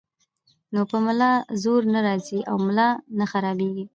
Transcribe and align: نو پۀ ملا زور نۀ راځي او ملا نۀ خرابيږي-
نو 0.73 0.81
پۀ 0.89 0.97
ملا 1.05 1.31
زور 1.61 1.81
نۀ 1.93 1.99
راځي 2.07 2.39
او 2.49 2.55
ملا 2.65 2.87
نۀ 3.17 3.25
خرابيږي- 3.31 3.85